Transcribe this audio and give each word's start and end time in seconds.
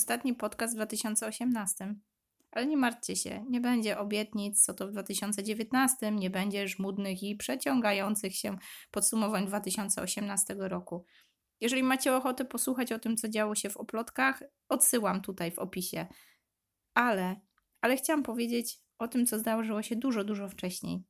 Ostatni 0.00 0.34
podcast 0.34 0.74
w 0.74 0.76
2018. 0.76 1.94
Ale 2.50 2.66
nie 2.66 2.76
martwcie 2.76 3.16
się, 3.16 3.44
nie 3.48 3.60
będzie 3.60 3.98
obietnic, 3.98 4.64
co 4.64 4.74
to 4.74 4.88
w 4.88 4.90
2019, 4.90 6.12
nie 6.12 6.30
będzie 6.30 6.68
żmudnych 6.68 7.22
i 7.22 7.36
przeciągających 7.36 8.36
się 8.36 8.58
podsumowań 8.90 9.46
2018 9.46 10.56
roku. 10.58 11.04
Jeżeli 11.60 11.82
macie 11.82 12.16
ochotę 12.16 12.44
posłuchać 12.44 12.92
o 12.92 12.98
tym, 12.98 13.16
co 13.16 13.28
działo 13.28 13.54
się 13.54 13.70
w 13.70 13.76
oplotkach, 13.76 14.42
odsyłam 14.68 15.22
tutaj 15.22 15.50
w 15.50 15.58
opisie. 15.58 16.06
Ale, 16.94 17.40
ale 17.80 17.96
chciałam 17.96 18.22
powiedzieć 18.22 18.78
o 18.98 19.08
tym, 19.08 19.26
co 19.26 19.38
zdarzyło 19.38 19.82
się 19.82 19.96
dużo, 19.96 20.24
dużo 20.24 20.48
wcześniej. 20.48 21.04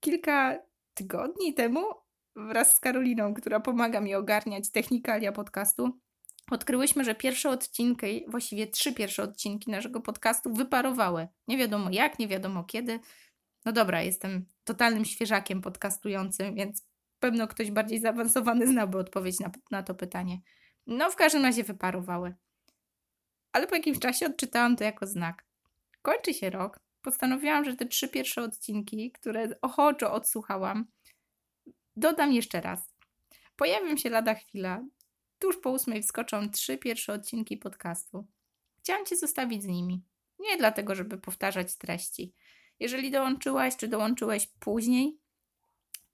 Kilka 0.00 0.58
tygodni 0.94 1.54
temu, 1.54 1.84
wraz 2.36 2.76
z 2.76 2.80
Karoliną, 2.80 3.34
która 3.34 3.60
pomaga 3.60 4.00
mi 4.00 4.14
ogarniać 4.14 4.70
technikalia 4.70 5.32
podcastu, 5.32 6.00
odkryłyśmy, 6.50 7.04
że 7.04 7.14
pierwsze 7.14 7.50
odcinki, 7.50 8.24
właściwie 8.28 8.66
trzy 8.66 8.92
pierwsze 8.94 9.22
odcinki 9.22 9.70
naszego 9.70 10.00
podcastu 10.00 10.54
wyparowały. 10.54 11.28
Nie 11.48 11.58
wiadomo 11.58 11.90
jak, 11.90 12.18
nie 12.18 12.28
wiadomo 12.28 12.64
kiedy. 12.64 13.00
No 13.64 13.72
dobra, 13.72 14.02
jestem 14.02 14.46
totalnym 14.64 15.04
świeżakiem 15.04 15.60
podcastującym, 15.60 16.54
więc 16.54 16.86
pewno 17.18 17.48
ktoś 17.48 17.70
bardziej 17.70 18.00
zaawansowany 18.00 18.66
znałby 18.66 18.98
odpowiedź 18.98 19.40
na, 19.40 19.50
na 19.70 19.82
to 19.82 19.94
pytanie. 19.94 20.40
No, 20.86 21.10
w 21.10 21.16
każdym 21.16 21.42
razie 21.42 21.64
wyparowały. 21.64 22.34
Ale 23.52 23.66
po 23.66 23.74
jakimś 23.74 23.98
czasie 23.98 24.26
odczytałam 24.26 24.76
to 24.76 24.84
jako 24.84 25.06
znak. 25.06 25.44
Kończy 26.02 26.34
się 26.34 26.50
rok. 26.50 26.80
Postanowiłam, 27.02 27.64
że 27.64 27.76
te 27.76 27.86
trzy 27.86 28.08
pierwsze 28.08 28.42
odcinki, 28.42 29.12
które 29.12 29.48
ochoczo 29.62 30.12
odsłuchałam, 30.12 30.86
dodam 31.96 32.32
jeszcze 32.32 32.60
raz. 32.60 32.94
Pojawią 33.56 33.96
się 33.96 34.10
lada 34.10 34.34
chwila. 34.34 34.84
Tuż 35.42 35.56
po 35.56 35.70
ósmej 35.70 36.02
wskoczą 36.02 36.50
trzy 36.50 36.78
pierwsze 36.78 37.12
odcinki 37.12 37.56
podcastu. 37.56 38.26
Chciałam 38.78 39.06
Cię 39.06 39.16
zostawić 39.16 39.62
z 39.62 39.66
nimi. 39.66 40.04
Nie 40.38 40.56
dlatego, 40.56 40.94
żeby 40.94 41.18
powtarzać 41.18 41.76
treści. 41.76 42.34
Jeżeli 42.80 43.10
dołączyłaś, 43.10 43.76
czy 43.76 43.88
dołączyłeś 43.88 44.46
później, 44.46 45.18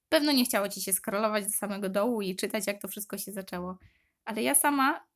pewno 0.08 0.32
nie 0.32 0.44
chciało 0.44 0.68
Ci 0.68 0.82
się 0.82 0.92
skrolować 0.92 1.44
do 1.44 1.50
samego 1.50 1.88
dołu 1.88 2.22
i 2.22 2.36
czytać, 2.36 2.66
jak 2.66 2.82
to 2.82 2.88
wszystko 2.88 3.18
się 3.18 3.32
zaczęło. 3.32 3.78
Ale 4.24 4.42
ja 4.42 4.54
sama 4.54 5.06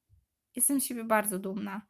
jestem 0.57 0.81
z 0.81 0.85
siebie 0.85 1.05
bardzo 1.05 1.39
dumna. 1.39 1.83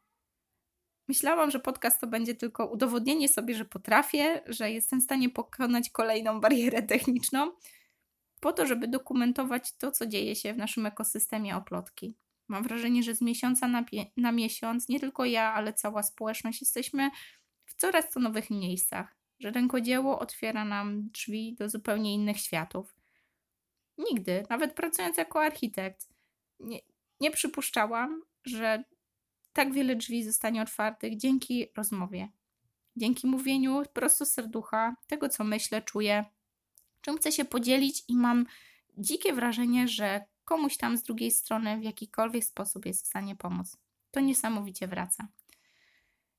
Myślałam, 1.07 1.51
że 1.51 1.59
podcast 1.59 2.01
to 2.01 2.07
będzie 2.07 2.35
tylko 2.35 2.65
udowodnienie 2.65 3.29
sobie, 3.29 3.55
że 3.55 3.65
potrafię, 3.65 4.41
że 4.45 4.71
jestem 4.71 5.01
w 5.01 5.03
stanie 5.03 5.29
pokonać 5.29 5.89
kolejną 5.89 6.41
barierę 6.41 6.83
techniczną, 6.83 7.51
po 8.43 8.53
to, 8.53 8.65
żeby 8.67 8.87
dokumentować 8.87 9.77
to, 9.77 9.91
co 9.91 10.07
dzieje 10.07 10.35
się 10.35 10.53
w 10.53 10.57
naszym 10.57 10.85
ekosystemie 10.85 11.55
oplotki. 11.55 12.17
Mam 12.47 12.63
wrażenie, 12.63 13.03
że 13.03 13.15
z 13.15 13.21
miesiąca 13.21 13.67
na, 13.67 13.85
na 14.17 14.31
miesiąc 14.31 14.89
nie 14.89 14.99
tylko 14.99 15.25
ja, 15.25 15.53
ale 15.53 15.73
cała 15.73 16.03
społeczność 16.03 16.61
jesteśmy 16.61 17.09
w 17.65 17.75
coraz 17.75 18.09
to 18.09 18.19
nowych 18.19 18.49
miejscach, 18.49 19.15
że 19.39 19.51
rękodzieło 19.51 20.19
otwiera 20.19 20.65
nam 20.65 21.09
drzwi 21.09 21.55
do 21.59 21.69
zupełnie 21.69 22.13
innych 22.13 22.39
światów. 22.39 22.95
Nigdy, 23.97 24.43
nawet 24.49 24.73
pracując 24.73 25.17
jako 25.17 25.41
architekt, 25.41 26.09
nie, 26.59 26.79
nie 27.19 27.31
przypuszczałam, 27.31 28.21
że 28.45 28.83
tak 29.53 29.73
wiele 29.73 29.95
drzwi 29.95 30.23
zostanie 30.23 30.61
otwartych 30.61 31.17
dzięki 31.17 31.67
rozmowie, 31.77 32.29
dzięki 32.95 33.27
mówieniu 33.27 33.83
prosto 33.93 34.25
z 34.25 34.31
serducha 34.31 34.95
tego, 35.07 35.29
co 35.29 35.43
myślę, 35.43 35.81
czuję, 35.81 36.25
czym 37.03 37.17
chcę 37.17 37.31
się 37.31 37.45
podzielić 37.45 38.03
i 38.07 38.15
mam 38.15 38.45
dzikie 38.97 39.33
wrażenie, 39.33 39.87
że 39.87 40.25
komuś 40.45 40.77
tam 40.77 40.97
z 40.97 41.03
drugiej 41.03 41.31
strony 41.31 41.79
w 41.79 41.83
jakikolwiek 41.83 42.43
sposób 42.43 42.85
jest 42.85 43.03
w 43.03 43.07
stanie 43.07 43.35
pomóc. 43.35 43.77
To 44.11 44.19
niesamowicie 44.19 44.87
wraca. 44.87 45.27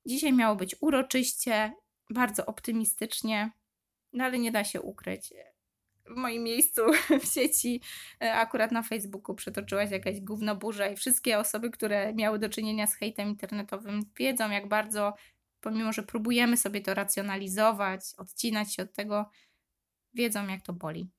Dzisiaj 0.05 0.33
miało 0.33 0.55
być 0.55 0.75
uroczyście, 0.79 1.73
bardzo 2.09 2.45
optymistycznie, 2.45 3.51
no 4.13 4.23
ale 4.23 4.39
nie 4.39 4.51
da 4.51 4.63
się 4.63 4.81
ukryć. 4.81 5.33
W 6.05 6.15
moim 6.15 6.43
miejscu 6.43 6.81
w 7.21 7.25
sieci, 7.33 7.81
e, 8.21 8.33
akurat 8.33 8.71
na 8.71 8.83
Facebooku, 8.83 9.35
przetoczyła 9.35 9.87
się 9.87 9.93
jakaś 9.93 10.21
gównoburza 10.21 10.87
i 10.87 10.95
wszystkie 10.95 11.39
osoby, 11.39 11.69
które 11.69 12.13
miały 12.13 12.39
do 12.39 12.49
czynienia 12.49 12.87
z 12.87 12.95
hejtem 12.95 13.29
internetowym, 13.29 14.01
wiedzą, 14.17 14.51
jak 14.51 14.67
bardzo, 14.67 15.13
pomimo 15.61 15.93
że 15.93 16.03
próbujemy 16.03 16.57
sobie 16.57 16.81
to 16.81 16.93
racjonalizować, 16.93 18.01
odcinać 18.17 18.73
się 18.73 18.83
od 18.83 18.93
tego, 18.93 19.29
wiedzą, 20.15 20.47
jak 20.47 20.61
to 20.61 20.73
boli. 20.73 21.09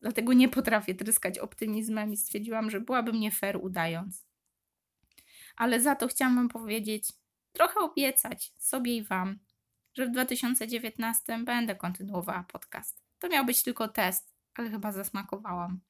Dlatego 0.00 0.32
nie 0.32 0.48
potrafię 0.48 0.94
tryskać 0.94 1.38
optymizmem 1.38 2.12
i 2.12 2.16
stwierdziłam, 2.16 2.70
że 2.70 2.80
byłabym 2.80 3.20
nie 3.20 3.30
fair 3.30 3.58
udając. 3.62 4.26
Ale 5.56 5.80
za 5.80 5.96
to 5.96 6.08
chciałam 6.08 6.48
powiedzieć, 6.48 7.12
trochę 7.52 7.80
obiecać 7.80 8.52
sobie 8.58 8.96
i 8.96 9.04
Wam, 9.04 9.38
że 9.94 10.06
w 10.06 10.10
2019 10.10 11.38
będę 11.44 11.76
kontynuowała 11.76 12.44
podcast. 12.52 13.02
To 13.18 13.28
miał 13.28 13.44
być 13.44 13.62
tylko 13.62 13.88
test, 13.88 14.34
ale 14.54 14.70
chyba 14.70 14.92
zasmakowałam. 14.92 15.80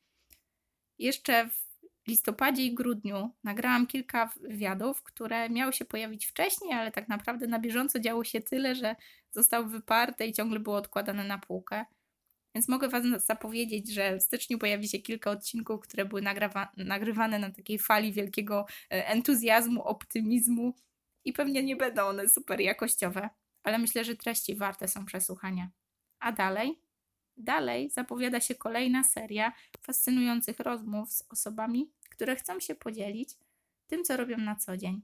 Jeszcze 0.98 1.48
w 1.48 2.08
listopadzie 2.08 2.62
i 2.62 2.74
grudniu 2.74 3.30
nagrałam 3.44 3.86
kilka 3.86 4.30
wywiadów, 4.40 5.02
które 5.02 5.50
miały 5.50 5.72
się 5.72 5.84
pojawić 5.84 6.26
wcześniej, 6.26 6.72
ale 6.72 6.92
tak 6.92 7.08
naprawdę 7.08 7.46
na 7.46 7.58
bieżąco 7.58 8.00
działo 8.00 8.24
się 8.24 8.40
tyle, 8.40 8.74
że 8.74 8.96
zostały 9.30 9.68
wyparte 9.68 10.26
i 10.26 10.32
ciągle 10.32 10.60
było 10.60 10.76
odkładane 10.76 11.24
na 11.24 11.38
półkę. 11.38 11.84
Więc 12.56 12.68
mogę 12.68 12.88
Was 12.88 13.04
zapowiedzieć, 13.26 13.92
że 13.92 14.16
w 14.16 14.22
styczniu 14.22 14.58
pojawi 14.58 14.88
się 14.88 14.98
kilka 14.98 15.30
odcinków, 15.30 15.80
które 15.80 16.04
były 16.04 16.22
nagrywane 16.76 17.38
na 17.38 17.50
takiej 17.50 17.78
fali 17.78 18.12
wielkiego 18.12 18.66
e, 18.90 19.08
entuzjazmu, 19.08 19.82
optymizmu 19.82 20.74
i 21.24 21.32
pewnie 21.32 21.62
nie 21.62 21.76
będą 21.76 22.02
one 22.02 22.28
super 22.28 22.60
jakościowe, 22.60 23.30
ale 23.62 23.78
myślę, 23.78 24.04
że 24.04 24.16
treści 24.16 24.54
warte 24.54 24.88
są 24.88 25.04
przesłuchania. 25.04 25.70
A 26.18 26.32
dalej? 26.32 26.80
Dalej 27.36 27.90
zapowiada 27.90 28.40
się 28.40 28.54
kolejna 28.54 29.04
seria 29.04 29.52
fascynujących 29.80 30.60
rozmów 30.60 31.12
z 31.12 31.24
osobami, 31.28 31.90
które 32.10 32.36
chcą 32.36 32.60
się 32.60 32.74
podzielić 32.74 33.30
tym, 33.86 34.04
co 34.04 34.16
robią 34.16 34.38
na 34.38 34.56
co 34.56 34.76
dzień. 34.76 35.02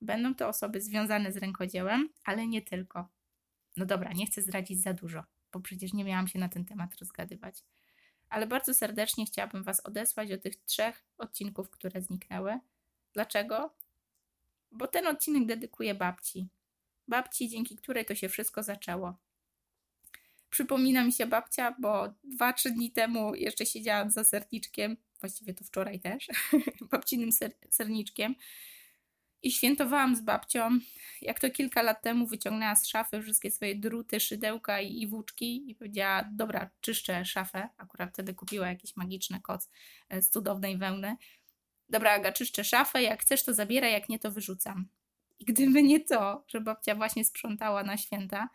Będą 0.00 0.34
to 0.34 0.48
osoby 0.48 0.80
związane 0.80 1.32
z 1.32 1.36
rękodziełem, 1.36 2.08
ale 2.24 2.46
nie 2.46 2.62
tylko. 2.62 3.08
No 3.76 3.86
dobra, 3.86 4.12
nie 4.12 4.26
chcę 4.26 4.42
zdradzić 4.42 4.82
za 4.82 4.92
dużo 4.92 5.37
bo 5.52 5.60
przecież 5.60 5.92
nie 5.92 6.04
miałam 6.04 6.28
się 6.28 6.38
na 6.38 6.48
ten 6.48 6.64
temat 6.64 6.96
rozgadywać. 7.00 7.64
Ale 8.28 8.46
bardzo 8.46 8.74
serdecznie 8.74 9.26
chciałabym 9.26 9.64
Was 9.64 9.80
odesłać 9.80 10.28
do 10.28 10.38
tych 10.38 10.56
trzech 10.64 11.04
odcinków, 11.18 11.70
które 11.70 12.02
zniknęły. 12.02 12.58
Dlaczego? 13.12 13.74
Bo 14.70 14.86
ten 14.86 15.06
odcinek 15.06 15.46
dedykuję 15.46 15.94
babci. 15.94 16.48
Babci, 17.08 17.48
dzięki 17.48 17.76
której 17.76 18.04
to 18.04 18.14
się 18.14 18.28
wszystko 18.28 18.62
zaczęło. 18.62 19.14
Przypomina 20.50 21.04
mi 21.04 21.12
się 21.12 21.26
babcia, 21.26 21.76
bo 21.78 22.14
dwa, 22.24 22.52
trzy 22.52 22.70
dni 22.70 22.92
temu 22.92 23.34
jeszcze 23.34 23.66
siedziałam 23.66 24.10
za 24.10 24.24
serniczkiem, 24.24 24.96
właściwie 25.20 25.54
to 25.54 25.64
wczoraj 25.64 26.00
też, 26.00 26.28
babcinym 26.90 27.32
ser 27.32 27.52
serniczkiem 27.70 28.34
i 29.42 29.52
świętowałam 29.52 30.16
z 30.16 30.20
babcią, 30.20 30.78
jak 31.22 31.40
to 31.40 31.50
kilka 31.50 31.82
lat 31.82 32.02
temu 32.02 32.26
wyciągnęła 32.26 32.76
z 32.76 32.86
szafy 32.86 33.22
wszystkie 33.22 33.50
swoje 33.50 33.76
druty, 33.76 34.20
szydełka 34.20 34.80
i, 34.80 35.02
i 35.02 35.06
włóczki 35.06 35.70
i 35.70 35.74
powiedziała, 35.74 36.28
dobra, 36.32 36.70
czyszczę 36.80 37.24
szafę. 37.24 37.68
Akurat 37.76 38.10
wtedy 38.10 38.34
kupiła 38.34 38.68
jakiś 38.68 38.96
magiczny 38.96 39.40
koc 39.40 39.70
e, 40.08 40.22
z 40.22 40.30
cudownej 40.30 40.78
wełny. 40.78 41.16
Dobra, 41.88 42.12
Aga, 42.12 42.32
czyszczę 42.32 42.64
szafę, 42.64 43.02
jak 43.02 43.22
chcesz 43.22 43.44
to 43.44 43.54
zabieraj, 43.54 43.92
jak 43.92 44.08
nie 44.08 44.18
to 44.18 44.30
wyrzucam. 44.30 44.88
I 45.38 45.44
gdyby 45.44 45.82
nie 45.82 46.00
to, 46.00 46.44
że 46.48 46.60
babcia 46.60 46.94
właśnie 46.94 47.24
sprzątała 47.24 47.82
na 47.82 47.96
święta, 47.96 48.48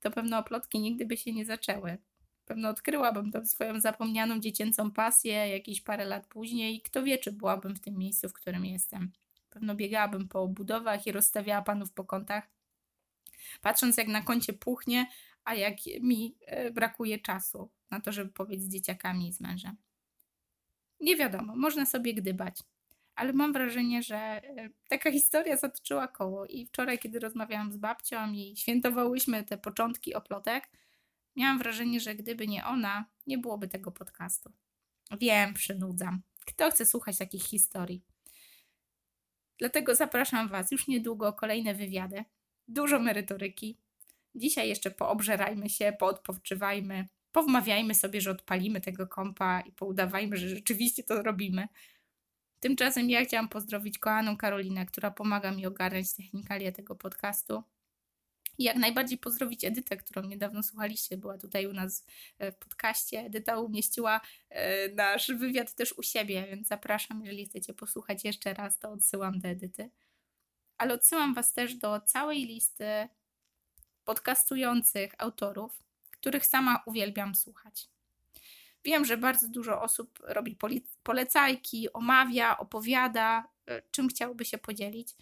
to 0.00 0.10
pewno 0.10 0.38
oplotki 0.38 0.80
nigdy 0.80 1.06
by 1.06 1.16
się 1.16 1.32
nie 1.32 1.44
zaczęły. 1.44 1.98
Pewno 2.44 2.68
odkryłabym 2.68 3.32
tą 3.32 3.46
swoją 3.46 3.80
zapomnianą 3.80 4.40
dziecięcą 4.40 4.90
pasję 4.90 5.32
jakieś 5.32 5.80
parę 5.80 6.04
lat 6.04 6.26
później. 6.26 6.82
Kto 6.82 7.02
wie, 7.02 7.18
czy 7.18 7.32
byłabym 7.32 7.76
w 7.76 7.80
tym 7.80 7.98
miejscu, 7.98 8.28
w 8.28 8.32
którym 8.32 8.64
jestem. 8.64 9.12
Pewno 9.50 9.74
biegałabym 9.74 10.28
po 10.28 10.48
budowach 10.48 11.06
i 11.06 11.12
rozstawiała 11.12 11.62
panów 11.62 11.92
po 11.92 12.04
kątach, 12.04 12.48
patrząc 13.60 13.96
jak 13.96 14.08
na 14.08 14.22
koncie 14.22 14.52
puchnie, 14.52 15.06
a 15.44 15.54
jak 15.54 15.76
mi 16.00 16.36
e, 16.46 16.70
brakuje 16.70 17.18
czasu 17.18 17.70
na 17.90 18.00
to, 18.00 18.12
żeby 18.12 18.32
powiedzieć 18.32 18.64
z 18.64 18.72
dzieciakami 18.72 19.28
i 19.28 19.32
z 19.32 19.40
mężem. 19.40 19.76
Nie 21.00 21.16
wiadomo, 21.16 21.56
można 21.56 21.86
sobie 21.86 22.14
gdybać, 22.14 22.62
ale 23.14 23.32
mam 23.32 23.52
wrażenie, 23.52 24.02
że 24.02 24.16
e, 24.16 24.70
taka 24.88 25.12
historia 25.12 25.56
zatoczyła 25.56 26.08
koło 26.08 26.46
i 26.46 26.66
wczoraj, 26.66 26.98
kiedy 26.98 27.18
rozmawiałam 27.18 27.72
z 27.72 27.76
babcią 27.76 28.32
i 28.32 28.56
świętowałyśmy 28.56 29.44
te 29.44 29.58
początki 29.58 30.14
oplotek, 30.14 30.70
miałam 31.36 31.58
wrażenie, 31.58 32.00
że 32.00 32.14
gdyby 32.14 32.48
nie 32.48 32.64
ona, 32.64 33.04
nie 33.26 33.38
byłoby 33.38 33.68
tego 33.68 33.92
podcastu. 33.92 34.52
Wiem, 35.20 35.54
przynudzam. 35.54 36.22
Kto 36.46 36.70
chce 36.70 36.86
słuchać 36.86 37.18
takich 37.18 37.42
historii? 37.42 38.02
Dlatego 39.58 39.94
zapraszam 39.94 40.48
Was 40.48 40.70
już 40.70 40.88
niedługo 40.88 41.32
kolejne 41.32 41.74
wywiady. 41.74 42.24
Dużo 42.68 42.98
merytoryki. 42.98 43.78
Dzisiaj 44.34 44.68
jeszcze 44.68 44.90
poobżerajmy 44.90 45.70
się, 45.70 45.92
poodpoczywajmy, 45.98 47.08
powmawiajmy 47.32 47.94
sobie, 47.94 48.20
że 48.20 48.30
odpalimy 48.30 48.80
tego 48.80 49.06
kompa 49.06 49.60
i 49.60 49.72
poudawajmy, 49.72 50.36
że 50.36 50.48
rzeczywiście 50.48 51.02
to 51.02 51.22
robimy. 51.22 51.68
Tymczasem 52.60 53.10
ja 53.10 53.24
chciałam 53.24 53.48
pozdrowić 53.48 53.98
kochaną 53.98 54.36
Karolinę, 54.36 54.86
która 54.86 55.10
pomaga 55.10 55.50
mi 55.50 55.66
ogarniać 55.66 56.14
technikalię 56.14 56.72
tego 56.72 56.96
podcastu. 56.96 57.62
I 58.58 58.64
jak 58.64 58.76
najbardziej 58.76 59.18
pozdrowić 59.18 59.64
Edytę, 59.64 59.96
którą 59.96 60.22
niedawno 60.22 60.62
słuchaliście, 60.62 61.16
była 61.16 61.38
tutaj 61.38 61.66
u 61.66 61.72
nas 61.72 62.06
w 62.40 62.54
podcaście. 62.54 63.20
Edyta 63.20 63.58
umieściła 63.58 64.20
e, 64.50 64.88
nasz 64.88 65.30
wywiad 65.32 65.74
też 65.74 65.92
u 65.92 66.02
siebie, 66.02 66.46
więc 66.50 66.68
zapraszam, 66.68 67.24
jeżeli 67.24 67.46
chcecie 67.46 67.74
posłuchać 67.74 68.24
jeszcze 68.24 68.54
raz, 68.54 68.78
to 68.78 68.90
odsyłam 68.90 69.38
do 69.38 69.48
Edyty. 69.48 69.90
Ale 70.78 70.94
odsyłam 70.94 71.34
Was 71.34 71.52
też 71.52 71.74
do 71.74 72.00
całej 72.00 72.46
listy 72.46 73.08
podcastujących 74.04 75.12
autorów, 75.18 75.82
których 76.10 76.46
sama 76.46 76.82
uwielbiam 76.86 77.34
słuchać. 77.34 77.88
Wiem, 78.84 79.04
że 79.04 79.16
bardzo 79.16 79.48
dużo 79.48 79.82
osób 79.82 80.18
robi 80.22 80.58
polecajki, 81.02 81.92
omawia, 81.92 82.58
opowiada, 82.58 83.48
e, 83.66 83.82
czym 83.90 84.08
chciałoby 84.08 84.44
się 84.44 84.58
podzielić. 84.58 85.16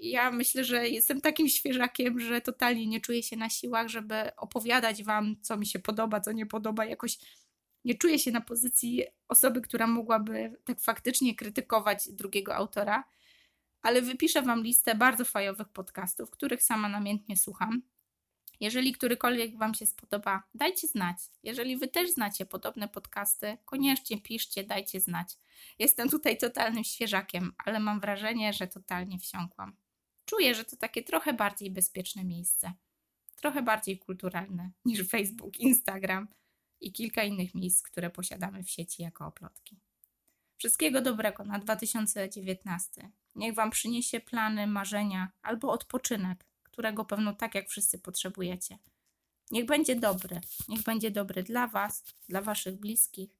Ja 0.00 0.30
myślę, 0.30 0.64
że 0.64 0.88
jestem 0.88 1.20
takim 1.20 1.48
świeżakiem, 1.48 2.20
że 2.20 2.40
totalnie 2.40 2.86
nie 2.86 3.00
czuję 3.00 3.22
się 3.22 3.36
na 3.36 3.50
siłach, 3.50 3.88
żeby 3.88 4.36
opowiadać 4.36 5.04
Wam, 5.04 5.36
co 5.42 5.56
mi 5.56 5.66
się 5.66 5.78
podoba, 5.78 6.20
co 6.20 6.32
nie 6.32 6.46
podoba. 6.46 6.84
Jakoś 6.84 7.18
nie 7.84 7.94
czuję 7.94 8.18
się 8.18 8.30
na 8.30 8.40
pozycji 8.40 9.04
osoby, 9.28 9.60
która 9.60 9.86
mogłaby 9.86 10.56
tak 10.64 10.80
faktycznie 10.80 11.34
krytykować 11.34 12.08
drugiego 12.08 12.54
autora, 12.54 13.04
ale 13.82 14.02
wypiszę 14.02 14.42
Wam 14.42 14.62
listę 14.62 14.94
bardzo 14.94 15.24
fajowych 15.24 15.68
podcastów, 15.68 16.30
których 16.30 16.62
sama 16.62 16.88
namiętnie 16.88 17.36
słucham 17.36 17.82
jeżeli 18.60 18.92
którykolwiek 18.92 19.58
Wam 19.58 19.74
się 19.74 19.86
spodoba, 19.86 20.42
dajcie 20.54 20.88
znać. 20.88 21.16
Jeżeli 21.42 21.76
Wy 21.76 21.88
też 21.88 22.10
znacie 22.10 22.46
podobne 22.46 22.88
podcasty, 22.88 23.58
koniecznie 23.64 24.20
piszcie, 24.20 24.64
dajcie 24.64 25.00
znać. 25.00 25.36
Jestem 25.78 26.08
tutaj 26.08 26.38
totalnym 26.38 26.84
świeżakiem, 26.84 27.52
ale 27.64 27.80
mam 27.80 28.00
wrażenie, 28.00 28.52
że 28.52 28.66
totalnie 28.66 29.18
wsiąkłam. 29.18 29.76
Czuję, 30.28 30.54
że 30.54 30.64
to 30.64 30.76
takie 30.76 31.02
trochę 31.02 31.32
bardziej 31.32 31.70
bezpieczne 31.70 32.24
miejsce. 32.24 32.72
Trochę 33.36 33.62
bardziej 33.62 33.98
kulturalne 33.98 34.70
niż 34.84 35.08
Facebook, 35.08 35.60
Instagram 35.60 36.28
i 36.80 36.92
kilka 36.92 37.24
innych 37.24 37.54
miejsc, 37.54 37.82
które 37.82 38.10
posiadamy 38.10 38.64
w 38.64 38.70
sieci 38.70 39.02
jako 39.02 39.26
oplotki. 39.26 39.80
Wszystkiego 40.56 41.00
dobrego 41.00 41.44
na 41.44 41.58
2019. 41.58 43.10
Niech 43.34 43.54
Wam 43.54 43.70
przyniesie 43.70 44.20
plany, 44.20 44.66
marzenia 44.66 45.32
albo 45.42 45.72
odpoczynek 45.72 46.48
którego 46.78 47.04
pewno 47.04 47.34
tak 47.34 47.54
jak 47.54 47.68
wszyscy 47.68 47.98
potrzebujecie. 47.98 48.78
Niech 49.50 49.66
będzie 49.66 49.96
dobry, 49.96 50.40
niech 50.68 50.82
będzie 50.82 51.10
dobry 51.10 51.42
dla 51.42 51.66
Was, 51.66 52.04
dla 52.28 52.42
Waszych 52.42 52.76
bliskich, 52.76 53.30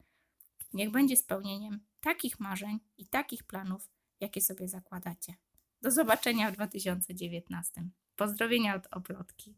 niech 0.73 0.91
będzie 0.91 1.17
spełnieniem 1.17 1.81
takich 2.01 2.41
marzeń 2.41 2.81
i 2.97 3.07
takich 3.07 3.45
planów, 3.45 3.91
jakie 4.21 4.41
sobie 4.41 4.69
zakładacie. 4.69 5.35
Do 5.83 5.91
zobaczenia 5.91 6.51
w 6.51 6.55
2019. 6.55 7.89
Pozdrowienia 8.17 8.75
od 8.75 8.87
Oplotki. 8.91 9.57